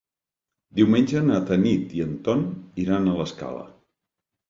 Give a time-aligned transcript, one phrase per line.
[0.79, 2.45] Diumenge na Tanit i en Ton
[2.89, 3.67] iran a l'Escala.